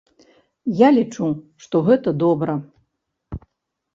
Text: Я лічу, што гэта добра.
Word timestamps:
Я 0.79 0.87
лічу, 0.95 1.27
што 1.65 1.81
гэта 1.89 2.09
добра. 2.23 2.53